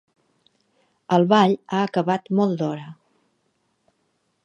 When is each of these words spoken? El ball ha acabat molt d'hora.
El 1.17 1.27
ball 1.35 1.53
ha 1.77 1.83
acabat 1.91 2.35
molt 2.41 2.59
d'hora. 2.63 2.91